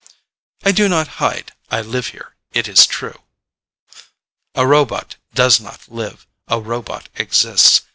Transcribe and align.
"I 0.65 0.71
do 0.71 0.89
not 0.89 1.07
hide. 1.21 1.51
I 1.69 1.81
live 1.81 2.07
here, 2.07 2.33
it 2.53 2.67
is 2.67 2.87
true." 2.87 3.21
"A 4.55 4.65
robot 4.65 5.17
does 5.35 5.59
not 5.59 5.81
live. 5.89 6.25
A 6.47 6.59
robot 6.59 7.09
exists. 7.17 7.81